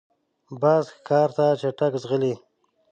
[0.61, 2.33] باز ښکار ته چټک ځغلي